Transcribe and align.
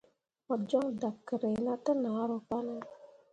Mo 0.45 0.55
jon 0.69 0.87
dakerre 1.01 1.51
na 1.65 1.73
te 1.83 1.91
nahro 2.01 2.37
kane? 2.47 2.75